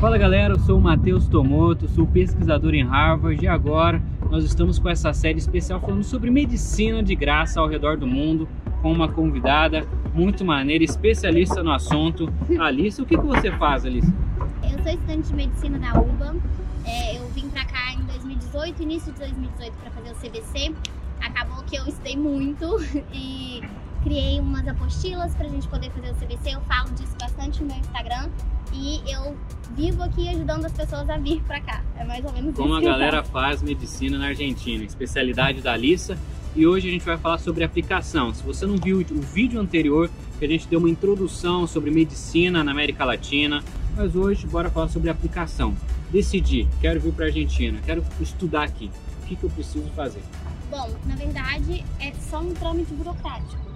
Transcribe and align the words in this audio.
Fala 0.00 0.16
galera, 0.16 0.54
eu 0.54 0.60
sou 0.60 0.78
o 0.78 0.80
Matheus 0.80 1.26
Tomoto, 1.26 1.88
sou 1.88 2.06
pesquisador 2.06 2.72
em 2.72 2.84
Harvard 2.84 3.44
e 3.44 3.48
agora 3.48 4.00
nós 4.30 4.44
estamos 4.44 4.78
com 4.78 4.88
essa 4.88 5.12
série 5.12 5.38
especial 5.38 5.80
falando 5.80 6.04
sobre 6.04 6.30
medicina 6.30 7.02
de 7.02 7.16
graça 7.16 7.58
ao 7.58 7.66
redor 7.66 7.96
do 7.96 8.06
mundo 8.06 8.48
com 8.80 8.92
uma 8.92 9.08
convidada 9.08 9.84
muito 10.14 10.44
maneira, 10.44 10.84
especialista 10.84 11.64
no 11.64 11.72
assunto. 11.72 12.32
Alice, 12.60 13.02
o 13.02 13.04
que, 13.04 13.18
que 13.18 13.26
você 13.26 13.50
faz, 13.50 13.84
Alice? 13.84 14.14
Eu 14.62 14.80
sou 14.80 14.92
estudante 14.92 15.26
de 15.26 15.34
medicina 15.34 15.78
da 15.80 16.00
UBA, 16.00 16.36
é, 16.84 17.18
eu 17.18 17.26
vim 17.30 17.48
pra 17.48 17.64
cá 17.64 17.92
em 17.92 18.04
2018, 18.04 18.80
início 18.80 19.12
de 19.12 19.18
2018 19.18 19.72
para 19.78 19.90
fazer 19.90 20.12
o 20.12 20.14
CBC. 20.14 20.74
Acabou 21.20 21.64
que 21.64 21.76
eu 21.76 21.84
estudei 21.88 22.16
muito 22.16 22.76
e 23.12 23.62
criei 24.08 24.40
umas 24.40 24.66
apostilas 24.66 25.34
para 25.34 25.46
a 25.46 25.50
gente 25.50 25.68
poder 25.68 25.90
fazer 25.90 26.10
o 26.10 26.14
CBC. 26.14 26.56
Eu 26.56 26.62
falo 26.62 26.90
disso 26.94 27.14
bastante 27.20 27.60
no 27.60 27.66
meu 27.66 27.76
Instagram 27.76 28.30
e 28.72 29.02
eu 29.06 29.36
vivo 29.76 30.02
aqui 30.02 30.26
ajudando 30.30 30.64
as 30.64 30.72
pessoas 30.72 31.10
a 31.10 31.18
vir 31.18 31.42
para 31.42 31.60
cá. 31.60 31.82
É 31.94 32.04
mais 32.04 32.24
ou 32.24 32.32
menos 32.32 32.56
Como 32.56 32.78
isso. 32.78 32.88
a 32.88 32.90
galera 32.90 33.22
faz 33.22 33.62
medicina 33.62 34.16
na 34.16 34.28
Argentina, 34.28 34.82
especialidade 34.82 35.60
da 35.60 35.74
Alissa. 35.74 36.16
E 36.56 36.66
hoje 36.66 36.88
a 36.88 36.90
gente 36.90 37.04
vai 37.04 37.18
falar 37.18 37.36
sobre 37.36 37.62
aplicação. 37.64 38.32
Se 38.32 38.42
você 38.42 38.64
não 38.64 38.78
viu 38.78 39.00
o 39.00 39.20
vídeo 39.20 39.60
anterior, 39.60 40.08
que 40.38 40.44
a 40.46 40.48
gente 40.48 40.66
deu 40.66 40.78
uma 40.78 40.88
introdução 40.88 41.66
sobre 41.66 41.90
medicina 41.90 42.64
na 42.64 42.70
América 42.70 43.04
Latina, 43.04 43.62
mas 43.94 44.16
hoje 44.16 44.46
bora 44.46 44.70
falar 44.70 44.88
sobre 44.88 45.10
aplicação. 45.10 45.76
Decidi, 46.10 46.66
quero 46.80 46.98
vir 46.98 47.12
para 47.12 47.26
a 47.26 47.28
Argentina, 47.28 47.78
quero 47.84 48.02
estudar 48.18 48.62
aqui. 48.62 48.90
O 49.22 49.26
que, 49.26 49.36
que 49.36 49.44
eu 49.44 49.50
preciso 49.50 49.86
fazer? 49.90 50.22
Bom, 50.70 50.90
na 51.04 51.14
verdade 51.14 51.84
é 52.00 52.10
só 52.30 52.40
um 52.40 52.54
trâmite 52.54 52.94
burocrático. 52.94 53.67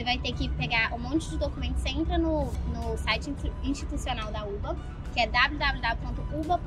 Você 0.00 0.04
vai 0.04 0.16
ter 0.16 0.32
que 0.32 0.48
pegar 0.48 0.94
um 0.94 0.98
monte 0.98 1.28
de 1.28 1.36
documentos. 1.36 1.82
Você 1.82 1.90
entra 1.90 2.16
no, 2.16 2.50
no 2.72 2.96
site 2.96 3.34
institucional 3.62 4.32
da 4.32 4.46
UBA, 4.46 4.74
que 5.12 5.20
é 5.20 5.26
www.uba.ar, 5.26 6.66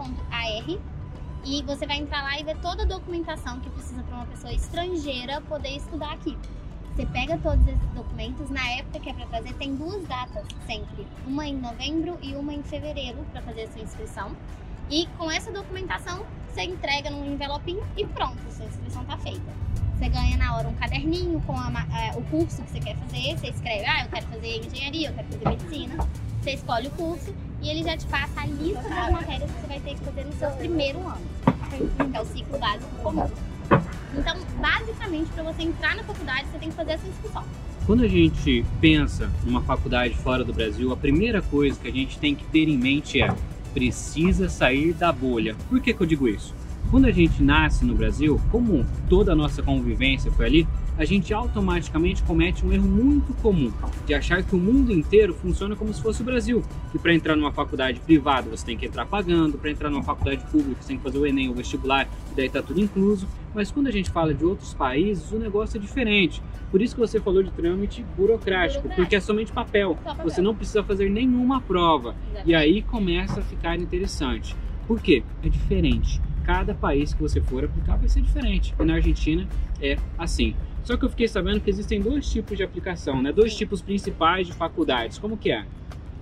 e 1.43 1.63
você 1.63 1.87
vai 1.87 1.97
entrar 1.97 2.21
lá 2.21 2.39
e 2.39 2.43
ver 2.43 2.55
toda 2.57 2.83
a 2.83 2.85
documentação 2.85 3.59
que 3.59 3.71
precisa 3.71 4.03
para 4.03 4.17
uma 4.17 4.27
pessoa 4.27 4.53
estrangeira 4.53 5.41
poder 5.41 5.77
estudar 5.77 6.13
aqui. 6.13 6.37
Você 6.95 7.07
pega 7.07 7.35
todos 7.39 7.67
esses 7.67 7.89
documentos, 7.95 8.51
na 8.51 8.69
época 8.69 8.99
que 8.99 9.09
é 9.09 9.13
para 9.15 9.25
fazer, 9.25 9.51
tem 9.55 9.75
duas 9.77 10.05
datas 10.05 10.45
sempre, 10.67 11.07
uma 11.25 11.47
em 11.47 11.57
novembro 11.57 12.19
e 12.21 12.35
uma 12.35 12.53
em 12.53 12.61
fevereiro 12.61 13.17
para 13.31 13.41
fazer 13.41 13.63
a 13.63 13.71
sua 13.71 13.81
inscrição. 13.81 14.31
E 14.91 15.07
com 15.17 15.31
essa 15.31 15.51
documentação, 15.51 16.23
você 16.47 16.61
entrega 16.61 17.09
num 17.09 17.33
envelopinho 17.33 17.83
e 17.97 18.05
pronto, 18.05 18.37
sua 18.51 18.65
inscrição 18.65 19.01
está 19.01 19.17
feita. 19.17 19.72
Você 20.03 20.09
ganha 20.09 20.35
na 20.35 20.57
hora 20.57 20.67
um 20.67 20.73
caderninho 20.73 21.41
com 21.47 21.57
a, 21.57 21.69
a, 21.69 22.17
o 22.17 22.21
curso 22.23 22.61
que 22.61 22.71
você 22.71 22.79
quer 22.81 22.97
fazer. 22.97 23.37
Você 23.37 23.47
escreve, 23.47 23.85
ah, 23.85 24.03
eu 24.03 24.09
quero 24.09 24.25
fazer 24.27 24.57
engenharia, 24.57 25.07
eu 25.07 25.13
quero 25.13 25.27
fazer 25.29 25.47
medicina. 25.47 26.07
Você 26.41 26.51
escolhe 26.51 26.87
o 26.87 26.91
curso 26.91 27.33
e 27.61 27.69
ele 27.69 27.83
já 27.85 27.95
te 27.95 28.05
passa 28.07 28.41
a 28.41 28.45
lista 28.45 28.81
das 28.81 29.11
matérias 29.13 29.49
que 29.49 29.61
você 29.61 29.67
vai 29.67 29.79
ter 29.79 29.95
que 29.95 30.03
fazer 30.03 30.25
no 30.25 30.33
seu 30.33 30.51
primeiro 30.51 30.99
ano, 31.07 31.21
que 32.11 32.17
é 32.17 32.21
o 32.21 32.25
ciclo 32.25 32.59
básico 32.59 32.93
comum. 33.01 33.31
Então, 34.13 34.37
basicamente, 34.59 35.31
para 35.31 35.43
você 35.43 35.63
entrar 35.63 35.95
na 35.95 36.03
faculdade, 36.03 36.47
você 36.51 36.59
tem 36.59 36.69
que 36.69 36.75
fazer 36.75 36.91
essa 36.91 37.07
inscrição. 37.07 37.45
Quando 37.85 38.03
a 38.03 38.07
gente 38.09 38.65
pensa 38.81 39.31
numa 39.45 39.61
faculdade 39.61 40.15
fora 40.15 40.43
do 40.43 40.51
Brasil, 40.51 40.91
a 40.91 40.97
primeira 40.97 41.41
coisa 41.41 41.79
que 41.79 41.87
a 41.87 41.93
gente 41.93 42.19
tem 42.19 42.35
que 42.35 42.43
ter 42.47 42.67
em 42.67 42.77
mente 42.77 43.21
é 43.21 43.33
precisa 43.73 44.49
sair 44.49 44.91
da 44.91 45.13
bolha. 45.13 45.55
Por 45.69 45.79
que, 45.79 45.93
que 45.93 46.01
eu 46.01 46.07
digo 46.07 46.27
isso? 46.27 46.53
Quando 46.93 47.05
a 47.05 47.11
gente 47.11 47.41
nasce 47.41 47.83
no 47.83 47.95
Brasil, 47.95 48.39
como 48.51 48.85
toda 49.09 49.31
a 49.31 49.35
nossa 49.35 49.63
convivência 49.63 50.31
foi 50.31 50.45
ali, 50.45 50.67
a 50.95 51.03
gente 51.03 51.33
automaticamente 51.33 52.21
comete 52.21 52.63
um 52.63 52.71
erro 52.71 52.87
muito 52.87 53.33
comum 53.41 53.73
de 54.05 54.13
achar 54.13 54.43
que 54.43 54.55
o 54.55 54.59
mundo 54.59 54.93
inteiro 54.93 55.33
funciona 55.33 55.75
como 55.75 55.91
se 55.91 55.99
fosse 55.99 56.21
o 56.21 56.23
Brasil. 56.23 56.63
E 56.93 56.99
para 56.99 57.11
entrar 57.11 57.35
numa 57.35 57.51
faculdade 57.51 57.99
privada 57.99 58.47
você 58.47 58.63
tem 58.63 58.77
que 58.77 58.85
entrar 58.85 59.07
pagando, 59.07 59.57
para 59.57 59.71
entrar 59.71 59.89
numa 59.89 60.03
faculdade 60.03 60.45
pública 60.51 60.83
você 60.83 60.89
tem 60.89 60.97
que 60.97 61.03
fazer 61.03 61.17
o 61.17 61.25
Enem 61.25 61.49
ou 61.49 61.55
vestibular, 61.55 62.07
e 62.31 62.35
daí 62.35 62.45
está 62.45 62.61
tudo 62.61 62.79
incluso. 62.79 63.27
Mas 63.55 63.71
quando 63.71 63.87
a 63.87 63.91
gente 63.91 64.11
fala 64.11 64.31
de 64.31 64.45
outros 64.45 64.75
países, 64.75 65.31
o 65.31 65.39
negócio 65.39 65.77
é 65.77 65.79
diferente. 65.79 66.43
Por 66.69 66.79
isso 66.79 66.93
que 66.93 67.01
você 67.01 67.19
falou 67.19 67.41
de 67.41 67.49
trâmite 67.49 68.05
burocrático, 68.15 68.83
burocrático. 68.83 68.95
porque 68.95 69.15
é 69.15 69.19
somente 69.19 69.51
papel. 69.51 69.95
papel. 69.95 70.25
Você 70.25 70.43
não 70.43 70.53
precisa 70.53 70.83
fazer 70.83 71.09
nenhuma 71.09 71.59
prova. 71.59 72.09
Exatamente. 72.09 72.49
E 72.51 72.53
aí 72.53 72.83
começa 72.83 73.39
a 73.39 73.43
ficar 73.43 73.79
interessante. 73.79 74.55
Por 74.87 75.01
quê? 75.01 75.23
É 75.41 75.49
diferente. 75.49 76.21
Cada 76.43 76.73
país 76.73 77.13
que 77.13 77.21
você 77.21 77.41
for 77.41 77.63
aplicar 77.63 77.97
vai 77.97 78.09
ser 78.09 78.21
diferente. 78.21 78.73
E 78.79 78.83
na 78.83 78.95
Argentina 78.95 79.47
é 79.81 79.97
assim. 80.17 80.55
Só 80.83 80.97
que 80.97 81.05
eu 81.05 81.09
fiquei 81.09 81.27
sabendo 81.27 81.61
que 81.61 81.69
existem 81.69 82.01
dois 82.01 82.29
tipos 82.29 82.57
de 82.57 82.63
aplicação, 82.63 83.21
né? 83.21 83.31
Dois 83.31 83.55
tipos 83.55 83.81
principais 83.81 84.47
de 84.47 84.53
faculdades. 84.53 85.17
Como 85.17 85.37
que 85.37 85.51
é? 85.51 85.65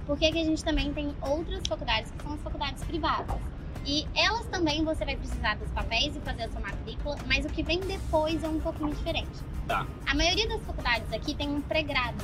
Porque 0.06 0.32
que 0.32 0.40
a 0.40 0.44
gente 0.44 0.64
também 0.64 0.94
tem 0.94 1.14
outras 1.22 1.64
faculdades 1.68 2.12
que 2.12 2.24
são 2.24 2.34
as 2.34 2.42
faculdades 2.42 2.84
privadas. 2.84 3.38
E 3.86 4.06
elas 4.16 4.46
também 4.48 4.84
você 4.84 5.04
vai 5.04 5.16
precisar 5.16 5.56
dos 5.56 5.70
papéis 5.72 6.16
e 6.16 6.20
fazer 6.20 6.44
a 6.44 6.50
sua 6.50 6.62
matrícula, 6.62 7.18
mas 7.26 7.46
o 7.46 7.50
que 7.50 7.64
vem 7.64 7.80
depois 7.80 8.44
é 8.44 8.48
um 8.48 8.60
pouquinho 8.60 8.92
diferente. 8.92 9.32
Tá. 9.68 9.88
A 10.06 10.14
maioria 10.14 10.48
das 10.48 10.62
faculdades 10.64 11.12
aqui 11.12 11.34
tem 11.34 11.50
um 11.50 11.62
pré-grado, 11.62 12.24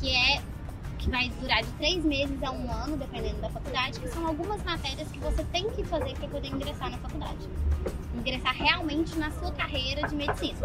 que 0.00 0.10
é 0.10 0.42
que 1.04 1.10
vai 1.10 1.28
durar 1.40 1.62
de 1.62 1.70
três 1.72 2.02
meses 2.02 2.42
a 2.42 2.50
um 2.50 2.70
ano, 2.70 2.96
dependendo 2.96 3.40
da 3.40 3.50
faculdade, 3.50 4.00
que 4.00 4.08
são 4.08 4.26
algumas 4.26 4.62
matérias 4.64 5.06
que 5.12 5.18
você 5.18 5.44
tem 5.44 5.68
que 5.70 5.84
fazer 5.84 6.14
para 6.14 6.28
poder 6.28 6.48
ingressar 6.48 6.90
na 6.90 6.96
faculdade. 6.96 7.46
Ingressar 8.14 8.54
realmente 8.54 9.18
na 9.18 9.30
sua 9.32 9.52
carreira 9.52 10.08
de 10.08 10.14
medicina. 10.14 10.58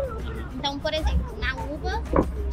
Então, 0.56 0.80
por 0.80 0.94
exemplo, 0.94 1.38
na 1.40 1.54
UBA 1.66 2.02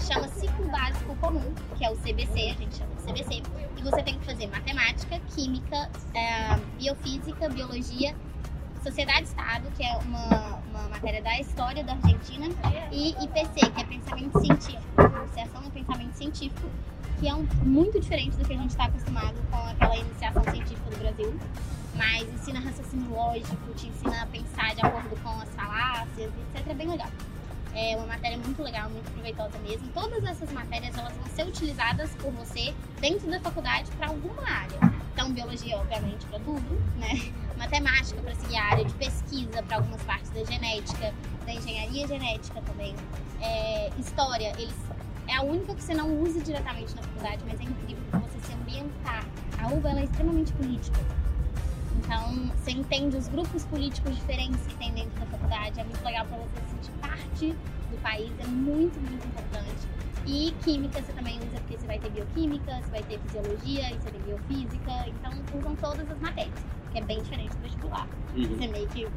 chama 0.01 0.27
Ciclo 0.29 0.69
Básico 0.69 1.15
Comum, 1.17 1.55
que 1.77 1.85
é 1.85 1.91
o 1.91 1.97
CBC, 1.97 2.51
a 2.51 2.55
gente 2.55 2.77
chama 2.77 2.93
de 2.97 3.03
CBC, 3.03 3.43
e 3.77 3.83
você 3.83 4.03
tem 4.03 4.19
que 4.19 4.27
fazer 4.27 4.49
matemática, 4.49 5.21
química, 5.35 5.89
é, 6.13 6.57
biofísica, 6.79 7.49
biologia, 7.49 8.17
Sociedade-Estado, 8.83 9.69
que 9.77 9.85
é 9.85 9.97
uma, 9.97 10.61
uma 10.71 10.89
matéria 10.89 11.23
da 11.23 11.39
história 11.39 11.85
da 11.85 11.93
Argentina, 11.93 12.49
e 12.91 13.11
IPC, 13.11 13.71
que 13.71 13.81
é 13.81 13.85
pensamento 13.85 14.41
científico, 14.41 15.03
iniciação 15.23 15.57
pensamento 15.77 16.15
científico, 16.15 16.69
que 17.19 17.29
é 17.29 17.35
um, 17.35 17.47
muito 17.63 17.99
diferente 18.01 18.37
do 18.37 18.45
que 18.45 18.53
a 18.53 18.57
gente 18.57 18.71
está 18.71 18.85
acostumado 18.85 19.37
com 19.51 19.57
aquela 19.57 19.97
iniciação 19.97 20.43
científica 20.45 20.91
do 20.91 20.99
Brasil. 20.99 21.41
Mas 21.95 22.29
ensina 22.35 22.61
raciocínio 22.61 23.11
lógico, 23.11 23.73
te 23.75 23.89
ensina 23.89 24.23
a 24.23 24.27
pensar 24.27 24.75
de 24.75 24.85
acordo 24.85 25.17
com 25.23 25.31
as 25.41 25.49
falácias, 25.55 26.31
etc. 26.55 26.67
É 26.69 26.75
bem 26.75 26.89
legal. 26.89 27.09
É 27.75 27.97
uma 27.97 28.07
matéria 28.07 28.39
muito 28.39 28.63
legal, 28.63 28.89
muito 28.91 29.11
proveitosa 29.13 29.59
mesmo. 29.59 29.89
Todas 29.89 30.23
essas 30.25 30.51
matérias 30.53 30.97
elas 30.97 31.15
vão 31.15 31.27
ser 31.27 31.47
utilizadas 31.47 32.11
por 32.17 32.31
você 32.33 32.75
dentro 33.01 33.31
da 33.31 33.41
faculdade 33.41 33.91
para 33.93 34.09
alguma 34.09 34.43
área. 34.43 34.79
Então, 35.13 35.33
biologia, 35.33 35.79
obviamente, 35.79 36.27
para 36.27 36.39
tudo, 36.41 36.83
né? 36.99 37.33
Matemática 37.57 38.21
para 38.21 38.35
seguir 38.35 38.57
a 38.57 38.65
área 38.65 38.85
de 38.85 38.93
pesquisa 38.95 39.63
para 39.63 39.77
algumas 39.79 40.03
partes 40.03 40.31
da 40.31 40.45
genética, 40.45 41.15
da 41.47 41.53
engenharia 41.53 42.07
genética 42.07 42.61
também. 42.61 42.95
É, 43.41 43.91
história, 43.99 44.53
eles 44.59 44.75
é 45.29 45.37
a 45.37 45.43
única 45.43 45.75
que 45.75 45.83
você 45.83 45.95
não 45.95 46.23
usa 46.23 46.41
diretamente 46.41 46.95
na 46.95 47.03
faculdade, 47.03 47.43
mas 47.47 47.61
é 47.61 47.65
incrível 47.65 48.03
para 48.11 48.21
você 48.21 48.39
se 48.41 48.53
ambientar. 48.53 49.27
A 49.59 49.69
UBA 49.69 49.91
é 50.01 50.05
extremamente 50.05 50.53
política. 50.53 51.01
Então, 51.99 52.51
você 52.57 52.71
entende 52.71 53.17
os 53.17 53.27
grupos 53.29 53.65
políticos 53.65 54.15
diferentes 54.15 54.65
que 54.67 54.75
tem 54.77 54.93
dentro 54.93 55.19
da 55.19 55.27
faculdade. 55.27 55.81
É 55.81 55.85
muito 55.85 56.05
legal 56.05 56.25
para 56.27 56.37
você 56.39 56.61
se 56.61 56.71
sentir 56.71 56.93
parte 57.01 57.57
do 57.91 58.03
país, 58.03 58.31
é 58.39 58.47
muito, 58.47 59.01
muito 59.01 59.27
importante. 59.27 59.89
E 60.27 60.55
química 60.63 61.03
você 61.03 61.13
também 61.13 61.39
usa, 61.39 61.61
porque 61.61 61.79
você 61.79 61.87
vai 61.87 61.99
ter 61.99 62.11
bioquímica, 62.11 62.81
você 62.83 62.91
vai 62.91 63.03
ter 63.03 63.19
fisiologia, 63.21 63.91
e 63.91 63.95
você 63.95 64.11
tem 64.11 64.21
biofísica. 64.23 65.09
Então, 65.09 65.33
usam 65.59 65.77
todas 65.77 66.11
as 66.11 66.21
matérias, 66.21 66.65
que 66.93 66.99
é 66.99 67.03
bem 67.03 67.21
diferente 67.23 67.57
do 67.57 67.63
vestibular. 67.63 68.09
Uhum. 68.37 68.45
Você 68.45 68.69
meio 68.69 68.89
que 68.89 69.09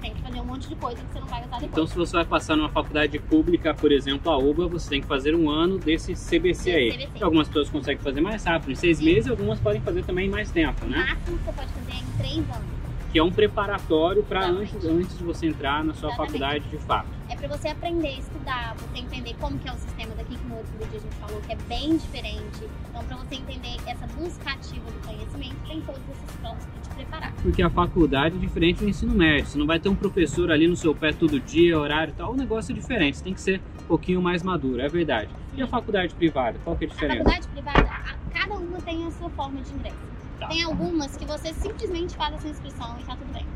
tem 0.00 0.14
que 0.14 0.22
fazer 0.22 0.40
um 0.40 0.44
monte 0.44 0.68
de 0.68 0.74
coisa 0.76 1.00
que 1.00 1.12
você 1.12 1.20
não 1.20 1.26
vai 1.26 1.40
usar 1.40 1.58
depois. 1.58 1.72
Então, 1.72 1.86
se 1.86 1.96
você 1.96 2.12
vai 2.16 2.24
passar 2.24 2.56
numa 2.56 2.68
faculdade 2.68 3.18
pública, 3.18 3.74
por 3.74 3.92
exemplo, 3.92 4.30
a 4.30 4.38
UBA, 4.38 4.66
você 4.66 4.90
tem 4.90 5.00
que 5.00 5.06
fazer 5.06 5.34
um 5.34 5.48
ano 5.48 5.78
desse 5.78 6.14
CBC 6.14 6.70
aí. 6.70 6.92
CBC. 6.92 7.24
Algumas 7.24 7.48
pessoas 7.48 7.70
conseguem 7.70 8.02
fazer 8.02 8.20
mais 8.20 8.44
rápido, 8.44 8.72
em 8.72 8.74
seis 8.74 8.98
Sim. 8.98 9.04
meses, 9.04 9.30
algumas 9.30 9.60
podem 9.60 9.80
fazer 9.80 10.04
também 10.04 10.26
em 10.26 10.30
mais 10.30 10.50
tempo, 10.50 10.84
né? 10.86 10.98
O 10.98 11.00
máximo 11.00 11.38
que 11.38 11.44
você 11.44 11.52
pode 11.52 11.72
fazer 11.72 11.92
é 11.92 11.96
em 11.96 12.18
três 12.18 12.56
anos 12.56 12.80
que 13.12 13.18
é 13.18 13.22
um 13.22 13.32
preparatório 13.32 14.22
para 14.22 14.46
antes, 14.46 14.84
antes 14.84 15.18
de 15.18 15.24
você 15.24 15.46
entrar 15.46 15.84
na 15.84 15.92
sua 15.94 16.10
Exatamente. 16.10 16.32
faculdade 16.32 16.68
de 16.68 16.78
fato. 16.78 17.08
É 17.28 17.34
para 17.34 17.48
você 17.48 17.68
aprender 17.68 18.08
a 18.08 18.18
estudar, 18.18 18.76
você 18.76 18.98
entender 18.98 19.34
como 19.40 19.58
que 19.58 19.68
é 19.68 19.72
o 19.72 19.78
sistema 19.78 20.14
daqui, 20.14 20.36
que 20.36 20.46
no 20.46 20.56
outro 20.56 20.72
vídeo 20.78 20.96
a 20.96 21.00
gente 21.00 21.14
falou 21.16 21.40
que 21.40 21.52
é 21.52 21.56
bem 21.68 21.96
diferente. 21.96 22.68
Então, 22.88 23.04
para 23.04 23.16
você 23.16 23.34
entender 23.34 23.76
essa 23.86 24.06
busca 24.06 24.50
ativa 24.50 24.90
do 24.90 25.06
conhecimento, 25.06 25.56
tem 25.66 25.80
todos 25.80 26.02
esses 26.08 26.36
provas 26.40 26.64
para 26.64 26.80
te 26.82 26.88
preparar. 26.94 27.29
Porque 27.42 27.62
a 27.62 27.70
faculdade 27.70 28.36
é 28.36 28.38
diferente 28.38 28.80
do 28.80 28.88
ensino 28.88 29.14
médio. 29.14 29.46
Você 29.46 29.58
não 29.58 29.66
vai 29.66 29.80
ter 29.80 29.88
um 29.88 29.94
professor 29.94 30.50
ali 30.50 30.68
no 30.68 30.76
seu 30.76 30.94
pé 30.94 31.12
todo 31.12 31.40
dia, 31.40 31.78
horário 31.78 32.12
e 32.12 32.14
tal. 32.14 32.32
O 32.32 32.36
negócio 32.36 32.72
é 32.72 32.74
diferente. 32.74 33.16
Você 33.16 33.24
tem 33.24 33.32
que 33.32 33.40
ser 33.40 33.62
um 33.82 33.84
pouquinho 33.84 34.20
mais 34.20 34.42
maduro, 34.42 34.80
é 34.80 34.88
verdade. 34.88 35.30
E 35.54 35.62
a 35.62 35.66
faculdade 35.66 36.14
privada? 36.14 36.58
Qual 36.62 36.76
que 36.76 36.84
é 36.84 36.88
a 36.88 36.90
diferença? 36.90 37.22
A 37.22 37.24
faculdade 37.24 37.48
privada, 37.48 38.16
cada 38.30 38.54
uma 38.54 38.80
tem 38.82 39.06
a 39.06 39.10
sua 39.10 39.30
forma 39.30 39.60
de 39.62 39.72
ingresso. 39.72 39.96
Tá. 40.38 40.48
Tem 40.48 40.62
algumas 40.62 41.16
que 41.16 41.24
você 41.24 41.52
simplesmente 41.54 42.14
faz 42.14 42.34
a 42.34 42.38
sua 42.38 42.50
inscrição 42.50 42.96
e 43.00 43.04
tá 43.04 43.16
tudo 43.16 43.32
bem. 43.32 43.46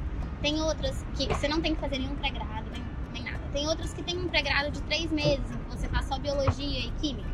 Tem 0.41 0.61
outras 0.61 1.05
que 1.15 1.27
você 1.27 1.47
não 1.49 1.61
tem 1.61 1.75
que 1.75 1.81
fazer 1.81 1.99
nenhum 1.99 2.15
pré-grado, 2.17 2.71
nem, 2.73 2.83
nem 3.13 3.25
nada. 3.25 3.45
Tem 3.53 3.67
outras 3.69 3.93
que 3.93 4.03
tem 4.03 4.19
um 4.19 4.29
pré-grado 4.29 4.71
de 4.71 4.81
três 4.83 5.11
meses, 5.11 5.51
em 5.51 5.59
que 5.59 5.77
você 5.77 5.89
faz 5.89 6.07
só 6.07 6.19
biologia 6.19 6.81
e 6.81 6.91
química. 7.01 7.29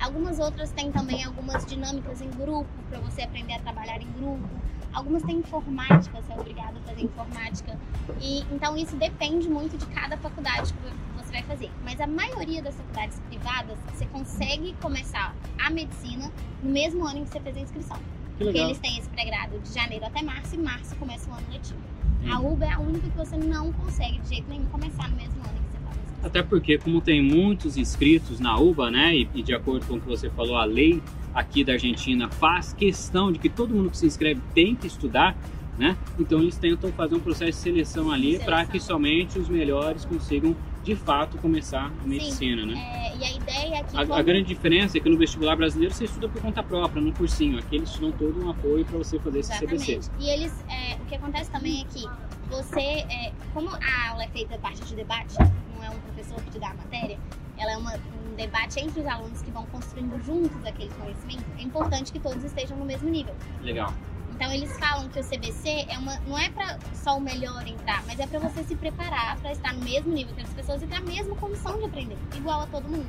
Algumas 0.00 0.38
outras 0.38 0.70
têm 0.72 0.90
também 0.90 1.24
algumas 1.24 1.64
dinâmicas 1.66 2.22
em 2.22 2.30
grupo, 2.30 2.68
para 2.88 2.98
você 3.00 3.22
aprender 3.22 3.54
a 3.54 3.58
trabalhar 3.60 4.00
em 4.00 4.10
grupo. 4.12 4.48
Algumas 4.92 5.22
têm 5.22 5.38
informática, 5.38 6.20
você 6.20 6.32
é 6.32 6.36
obrigado 6.36 6.76
a 6.76 6.80
fazer 6.80 7.02
informática. 7.02 7.78
E 8.20 8.40
então 8.52 8.76
isso 8.76 8.96
depende 8.96 9.48
muito 9.48 9.78
de 9.78 9.86
cada 9.86 10.16
faculdade 10.16 10.72
que 10.72 10.78
você 11.16 11.32
vai 11.32 11.42
fazer. 11.44 11.70
Mas 11.84 12.00
a 12.00 12.06
maioria 12.06 12.60
das 12.62 12.74
faculdades 12.74 13.20
privadas, 13.28 13.78
você 13.92 14.04
consegue 14.06 14.74
começar 14.80 15.34
a 15.58 15.70
medicina 15.70 16.30
no 16.62 16.70
mesmo 16.70 17.06
ano 17.06 17.18
em 17.18 17.24
que 17.24 17.30
você 17.30 17.40
fez 17.40 17.56
a 17.56 17.60
inscrição. 17.60 17.98
Porque 18.36 18.58
eles 18.58 18.78
têm 18.78 18.98
esse 18.98 19.08
pré-grado 19.10 19.58
de 19.60 19.72
janeiro 19.72 20.04
até 20.06 20.22
março 20.22 20.54
e 20.54 20.58
março 20.58 20.96
começa 20.96 21.30
o 21.30 21.34
ano 21.34 21.46
letivo. 21.52 21.78
Hum. 22.22 22.32
A 22.32 22.40
UBA 22.40 22.64
é 22.64 22.72
a 22.72 22.78
única 22.80 23.08
que 23.08 23.16
você 23.16 23.36
não 23.36 23.72
consegue 23.72 24.18
de 24.20 24.28
jeito 24.28 24.48
nenhum 24.48 24.64
começar 24.66 25.08
no 25.08 25.16
mesmo 25.16 25.40
ano 25.42 25.58
em 25.58 25.62
que 25.62 25.70
você 25.70 25.84
faz 25.84 25.96
a 25.96 26.00
inscrição. 26.00 26.26
Até 26.26 26.42
porque, 26.42 26.78
como 26.78 27.00
tem 27.00 27.22
muitos 27.22 27.76
inscritos 27.76 28.40
na 28.40 28.58
UBA, 28.58 28.90
né, 28.90 29.14
e, 29.14 29.28
e 29.34 29.42
de 29.42 29.54
acordo 29.54 29.86
com 29.86 29.94
o 29.94 30.00
que 30.00 30.06
você 30.06 30.30
falou, 30.30 30.56
a 30.56 30.64
lei 30.64 31.02
aqui 31.34 31.64
da 31.64 31.74
Argentina 31.74 32.28
faz 32.28 32.72
questão 32.72 33.32
de 33.32 33.38
que 33.38 33.48
todo 33.48 33.74
mundo 33.74 33.90
que 33.90 33.98
se 33.98 34.06
inscreve 34.06 34.40
tem 34.54 34.74
que 34.74 34.86
estudar, 34.86 35.36
né? 35.78 35.96
Então 36.18 36.40
eles 36.40 36.56
tentam 36.56 36.92
fazer 36.92 37.14
um 37.14 37.20
processo 37.20 37.52
de 37.52 37.56
seleção 37.56 38.10
ali 38.10 38.38
para 38.38 38.64
que 38.66 38.78
somente 38.78 39.38
os 39.38 39.48
melhores 39.48 40.04
consigam 40.04 40.56
de 40.82 40.96
fato 40.96 41.36
começar 41.38 41.86
a 41.86 42.06
medicina, 42.06 42.62
Sim, 42.62 42.68
né? 42.68 43.12
É, 43.12 43.16
e 43.16 43.24
a 43.24 43.32
ideia 43.32 43.74
é 43.76 43.82
que. 43.82 43.96
A, 43.96 44.06
como... 44.06 44.14
a, 44.14 44.22
grande 44.22 44.48
diferença 44.48 44.96
é 44.96 45.00
que 45.00 45.08
no 45.08 45.18
vestibular 45.18 45.56
brasileiro 45.56 45.94
você 45.94 46.04
estuda 46.04 46.28
por 46.28 46.40
conta 46.40 46.62
própria, 46.62 47.02
no 47.02 47.12
cursinho. 47.12 47.58
Aqui 47.58 47.76
eles 47.76 47.92
te 47.92 48.00
dão 48.00 48.12
todo 48.12 48.44
um 48.44 48.50
apoio 48.50 48.84
para 48.84 48.98
você 48.98 49.18
fazer 49.18 49.40
esse 49.40 49.52
Exatamente. 49.52 49.94
CBC. 49.94 50.10
E 50.18 50.30
eles, 50.30 50.64
é, 50.68 50.96
o 50.96 51.04
que 51.06 51.14
acontece 51.14 51.50
também 51.50 51.82
é 51.82 51.84
que 51.84 52.06
você, 52.48 52.80
é, 52.80 53.32
como 53.52 53.68
a 53.68 54.08
aula 54.10 54.24
é 54.24 54.28
feita 54.28 54.54
a 54.54 54.58
partir 54.58 54.84
de 54.84 54.96
debate, 54.96 55.34
não 55.74 55.84
é 55.84 55.90
um 55.90 55.98
professor 56.00 56.42
que 56.42 56.50
te 56.50 56.58
dá 56.58 56.70
a 56.70 56.74
matéria, 56.74 57.18
ela 57.60 57.72
é 57.72 57.76
uma, 57.76 57.94
um 57.94 58.34
debate 58.34 58.80
entre 58.80 59.00
os 59.00 59.06
alunos 59.06 59.42
que 59.42 59.50
vão 59.50 59.66
construindo 59.66 60.18
juntos 60.24 60.64
aquele 60.64 60.90
conhecimento, 60.94 61.44
é 61.58 61.62
importante 61.62 62.10
que 62.10 62.18
todos 62.18 62.42
estejam 62.42 62.76
no 62.76 62.84
mesmo 62.84 63.08
nível. 63.08 63.34
Legal. 63.62 63.92
Então 64.34 64.50
eles 64.50 64.74
falam 64.78 65.06
que 65.10 65.20
o 65.20 65.22
CBC 65.22 65.86
é 65.90 65.98
uma, 65.98 66.18
não 66.26 66.38
é 66.38 66.48
para 66.48 66.78
só 66.94 67.18
o 67.18 67.20
melhor 67.20 67.66
entrar, 67.66 68.02
mas 68.06 68.18
é 68.18 68.26
para 68.26 68.38
você 68.38 68.64
se 68.64 68.74
preparar 68.74 69.38
para 69.38 69.52
estar 69.52 69.74
no 69.74 69.84
mesmo 69.84 70.10
nível 70.14 70.34
que 70.34 70.40
as 70.40 70.48
pessoas 70.54 70.82
e 70.82 70.86
ter 70.86 70.96
a 70.96 71.00
mesma 71.02 71.36
condição 71.36 71.76
de 71.78 71.84
aprender, 71.84 72.16
igual 72.34 72.62
a 72.62 72.66
todo 72.66 72.88
mundo. 72.88 73.06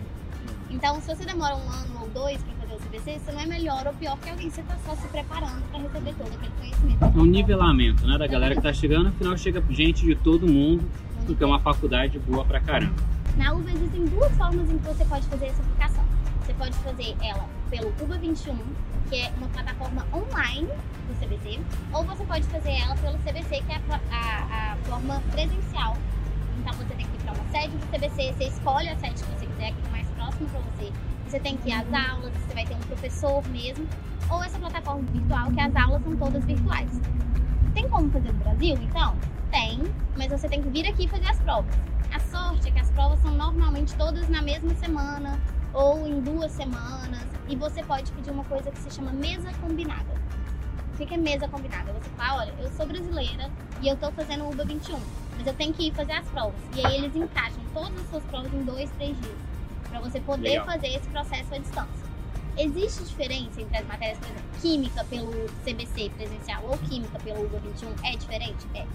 Então, 0.70 1.00
se 1.00 1.08
você 1.08 1.26
demora 1.26 1.56
um 1.56 1.70
ano 1.70 2.02
ou 2.02 2.10
dois 2.10 2.42
para 2.44 2.54
fazer 2.56 2.74
o 2.74 2.80
CBC, 2.80 3.20
você 3.20 3.32
não 3.32 3.40
é 3.40 3.46
melhor 3.46 3.88
ou 3.88 3.94
pior 3.94 4.18
que 4.20 4.30
alguém, 4.30 4.50
você 4.50 4.60
está 4.60 4.76
só 4.86 4.94
se 4.96 5.08
preparando 5.08 5.62
para 5.70 5.80
receber 5.80 6.16
todo 6.16 6.34
aquele 6.34 6.52
conhecimento. 6.60 7.04
É 7.04 7.08
um 7.08 7.26
nivelamento, 7.26 8.06
né, 8.06 8.18
da 8.18 8.28
galera 8.28 8.54
que 8.54 8.60
está 8.60 8.74
chegando, 8.74 9.08
afinal 9.08 9.38
chega 9.38 9.64
gente 9.70 10.06
de 10.06 10.16
todo 10.16 10.46
mundo, 10.46 10.84
porque 11.26 11.42
é 11.42 11.48
uma 11.48 11.60
faculdade 11.60 12.20
boa 12.20 12.44
pra 12.44 12.60
caramba. 12.60 13.21
Na 13.38 13.54
UVA 13.54 13.72
existem 13.72 14.06
duas 14.06 14.32
formas 14.38 14.70
em 14.70 14.78
que 14.78 14.86
você 14.86 15.06
pode 15.06 15.26
fazer 15.28 15.48
essa 15.48 15.62
aplicação. 15.62 16.04
Você 16.42 16.54
pode 16.54 16.78
fazer 16.80 17.16
ela 17.24 17.48
pelo 17.70 17.90
UBA 18.02 18.18
21, 18.18 18.58
que 19.10 19.16
é 19.16 19.32
uma 19.38 19.48
plataforma 19.48 20.06
online 20.14 20.68
do 20.68 21.14
CBC, 21.20 21.60
ou 21.94 22.04
você 22.04 22.26
pode 22.26 22.44
fazer 22.48 22.72
ela 22.72 22.96
pelo 22.98 23.18
CBC, 23.20 23.64
que 23.64 23.72
é 23.72 23.76
a, 23.76 24.00
a, 24.12 24.74
a 24.74 24.76
forma 24.78 25.22
presencial. 25.32 25.96
Então 26.60 26.74
você 26.74 26.94
tem 26.94 27.08
que 27.08 27.16
ir 27.16 27.20
para 27.24 27.34
uma 27.34 27.52
sede 27.52 27.78
do 27.78 27.86
CBC, 27.88 28.34
você 28.34 28.44
escolhe 28.46 28.90
a 28.90 28.98
sede 28.98 29.24
que 29.24 29.30
você 29.32 29.46
quiser, 29.46 29.72
que 29.72 29.88
é 29.88 29.92
mais 29.92 30.08
próximo 30.10 30.50
para 30.50 30.60
você. 30.60 30.92
Você 31.28 31.40
tem 31.40 31.58
que 31.58 31.70
ir 31.70 31.74
às 31.74 31.88
aulas, 31.94 32.34
você 32.34 32.54
vai 32.54 32.66
ter 32.66 32.76
um 32.76 32.80
professor 32.80 33.48
mesmo, 33.48 33.88
ou 34.30 34.44
essa 34.44 34.60
plataforma 34.60 35.04
virtual, 35.12 35.52
que 35.52 35.62
as 35.62 35.76
aulas 35.76 36.04
são 36.04 36.16
todas 36.18 36.44
virtuais. 36.44 37.02
Tem 37.74 37.88
como 37.88 38.12
fazer 38.12 38.34
no 38.34 38.40
Brasil, 38.40 38.78
então? 38.82 39.16
Tem, 39.50 39.80
mas 40.18 40.28
você 40.32 40.50
tem 40.50 40.62
que 40.62 40.70
vir 40.70 40.86
aqui 40.88 41.08
fazer 41.08 41.28
as 41.30 41.40
provas. 41.40 41.74
A 42.14 42.20
sorte 42.20 42.68
é 42.68 42.72
que 42.72 42.80
as 42.80 42.90
provas 42.92 43.20
são 43.22 43.32
normalmente 43.32 43.96
todas 43.96 44.28
na 44.28 44.42
mesma 44.42 44.74
semana 44.76 45.40
ou 45.74 46.06
em 46.06 46.20
duas 46.20 46.52
semanas. 46.52 47.24
E 47.48 47.56
você 47.56 47.82
pode 47.84 48.12
pedir 48.12 48.32
uma 48.32 48.44
coisa 48.44 48.70
que 48.70 48.80
se 48.80 48.92
chama 48.92 49.12
mesa 49.12 49.52
combinada. 49.62 50.12
O 50.94 51.06
que 51.06 51.14
é 51.14 51.18
mesa 51.18 51.48
combinada? 51.48 51.92
Você 51.94 52.10
fala, 52.12 52.42
olha, 52.42 52.54
eu 52.60 52.70
sou 52.72 52.86
brasileira 52.86 53.50
e 53.82 53.88
eu 53.88 53.96
tô 53.98 54.12
fazendo 54.12 54.48
UBA 54.50 54.66
21, 54.66 55.00
mas 55.38 55.48
eu 55.48 55.54
tenho 55.54 55.74
que 55.74 55.88
ir 55.88 55.94
fazer 55.94 56.12
as 56.12 56.28
provas. 56.28 56.60
E 56.76 56.86
aí 56.86 56.98
eles 56.98 57.16
encaixam 57.16 57.62
todas 57.74 57.98
as 57.98 58.10
suas 58.10 58.24
provas 58.26 58.54
em 58.54 58.64
dois, 58.64 58.90
três 58.92 59.20
dias. 59.20 59.36
para 59.90 60.00
você 60.00 60.20
poder 60.22 60.50
Legal. 60.50 60.66
fazer 60.66 60.88
esse 60.88 61.08
processo 61.10 61.54
à 61.54 61.58
distância. 61.58 62.12
Existe 62.58 63.04
diferença 63.04 63.62
entre 63.62 63.78
as 63.78 63.88
matérias, 63.88 64.18
por 64.20 64.28
exemplo, 64.28 64.44
química 64.62 65.04
pelo 65.06 65.32
CBC 65.64 66.12
presencial 66.16 66.64
ou 66.66 66.78
química 66.78 67.18
pelo 67.20 67.46
UBA 67.46 67.60
21? 67.60 67.94
É 68.04 68.16
diferente? 68.16 68.68
É. 68.76 68.86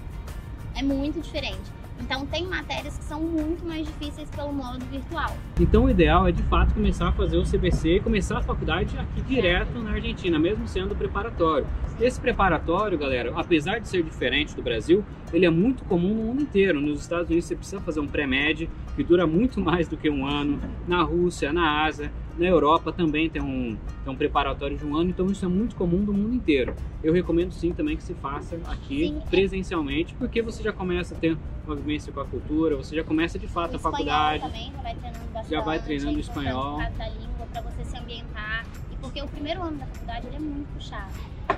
É 0.76 0.82
muito 0.82 1.20
diferente. 1.20 1.72
Então 2.00 2.26
tem 2.26 2.46
matérias 2.46 2.96
que 2.98 3.04
são 3.04 3.20
muito 3.20 3.64
mais 3.66 3.86
difíceis 3.86 4.28
pelo 4.30 4.52
modo 4.52 4.84
virtual. 4.86 5.36
Então 5.60 5.84
o 5.84 5.90
ideal 5.90 6.28
é 6.28 6.32
de 6.32 6.42
fato 6.44 6.74
começar 6.74 7.08
a 7.08 7.12
fazer 7.12 7.36
o 7.36 7.44
CBC 7.44 7.96
e 7.96 8.00
começar 8.00 8.38
a 8.38 8.42
faculdade 8.42 8.96
aqui 8.98 9.20
direto 9.22 9.78
na 9.78 9.92
Argentina, 9.92 10.38
mesmo 10.38 10.66
sendo 10.68 10.94
preparatório. 10.94 11.66
Esse 12.00 12.20
preparatório, 12.20 12.98
galera, 12.98 13.32
apesar 13.34 13.78
de 13.78 13.88
ser 13.88 14.02
diferente 14.02 14.54
do 14.54 14.62
Brasil, 14.62 15.02
ele 15.32 15.46
é 15.46 15.50
muito 15.50 15.82
comum 15.84 16.14
no 16.14 16.22
mundo 16.24 16.42
inteiro. 16.42 16.80
Nos 16.80 17.00
Estados 17.00 17.28
Unidos 17.28 17.46
você 17.46 17.56
precisa 17.56 17.80
fazer 17.80 18.00
um 18.00 18.06
pré-med 18.06 18.68
que 18.94 19.02
dura 19.02 19.26
muito 19.26 19.60
mais 19.62 19.88
do 19.88 19.96
que 19.96 20.10
um 20.10 20.26
ano. 20.26 20.60
Na 20.86 21.02
Rússia, 21.02 21.52
na 21.52 21.84
Ásia, 21.84 22.12
na 22.38 22.46
Europa 22.46 22.92
também 22.92 23.30
tem 23.30 23.40
um, 23.40 23.76
tem 24.04 24.12
um 24.12 24.16
preparatório 24.16 24.76
de 24.76 24.84
um 24.84 24.94
ano, 24.94 25.08
então 25.08 25.26
isso 25.26 25.44
é 25.44 25.48
muito 25.48 25.74
comum 25.74 26.04
do 26.04 26.12
mundo 26.12 26.34
inteiro. 26.34 26.74
Eu 27.02 27.14
recomendo 27.14 27.52
sim 27.52 27.72
também 27.72 27.96
que 27.96 28.02
se 28.02 28.12
faça 28.14 28.56
aqui 28.66 29.08
sim. 29.08 29.22
presencialmente, 29.30 30.14
porque 30.14 30.42
você 30.42 30.62
já 30.62 30.72
começa 30.72 31.14
a 31.14 31.18
ter 31.18 31.36
uma 31.66 31.76
vivência 31.76 32.12
com 32.12 32.20
a 32.20 32.24
cultura, 32.24 32.76
você 32.76 32.94
já 32.94 33.04
começa 33.04 33.38
de 33.38 33.48
fato 33.48 33.74
o 33.74 33.76
a 33.76 33.78
faculdade. 33.78 34.42
Também, 34.42 34.72
já 34.72 34.80
vai 34.82 34.94
treinando 34.94 35.24
bastante, 35.32 35.50
já 35.50 35.60
vai 35.60 35.82
treinando 35.82 36.20
espanhol. 36.20 36.76
da 36.76 37.08
língua 37.08 37.46
para 37.52 37.60
você 37.62 37.84
se 37.84 37.96
ambientar. 37.96 38.66
E 38.90 38.96
porque 38.96 39.20
o 39.20 39.28
primeiro 39.28 39.62
ano 39.62 39.78
da 39.78 39.86
faculdade 39.86 40.26
ele 40.28 40.36
é 40.36 40.40
muito 40.40 40.72
puxado. 40.74 41.12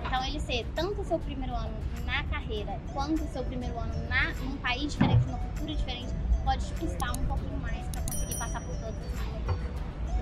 Então 0.07 0.25
ele 0.25 0.41
ser 0.41 0.67
tanto 0.75 1.01
o 1.01 1.05
seu 1.05 1.19
primeiro 1.19 1.55
ano 1.55 1.75
na 2.05 2.25
carreira, 2.25 2.79
quanto 2.93 3.23
o 3.23 3.29
seu 3.29 3.45
primeiro 3.45 3.79
ano 3.79 4.09
na, 4.09 4.33
num 4.45 4.57
país 4.57 4.93
diferente, 4.93 5.27
numa 5.27 5.39
cultura 5.39 5.75
diferente, 5.75 6.13
pode 6.45 6.67
te 6.67 6.75
custar 6.75 7.11
um 7.11 7.27
pouquinho 7.27 7.59
mais 7.61 7.87
para 7.89 8.01
conseguir 8.03 8.35
passar 8.39 8.61
por 8.61 8.75
todas 8.77 8.97
as 8.97 9.29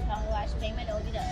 então 0.06 0.25
eu 0.25 0.37
acho 0.37 0.56
bem 0.56 0.73
melhor 0.75 1.00
virar. 1.03 1.25